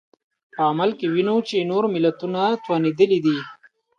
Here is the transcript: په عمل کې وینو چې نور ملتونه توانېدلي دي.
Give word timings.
په 0.53 0.59
عمل 0.69 0.89
کې 0.99 1.07
وینو 1.13 1.35
چې 1.47 1.67
نور 1.71 1.83
ملتونه 1.95 2.41
توانېدلي 2.63 3.19
دي. 3.25 3.37